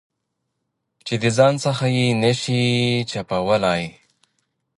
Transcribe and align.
چې 1.05 1.15
د 1.21 1.25
ځان 1.37 1.53
څخه 1.65 1.85
یې 1.97 2.05
نه 2.21 2.31
شې 2.41 2.61
چپولای. 3.09 3.83